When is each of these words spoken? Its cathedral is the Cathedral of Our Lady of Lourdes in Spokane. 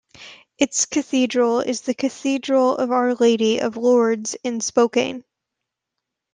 Its 0.57 0.87
cathedral 0.87 1.59
is 1.59 1.81
the 1.81 1.93
Cathedral 1.93 2.75
of 2.75 2.89
Our 2.89 3.13
Lady 3.13 3.59
of 3.61 3.77
Lourdes 3.77 4.35
in 4.43 4.59
Spokane. 4.59 5.23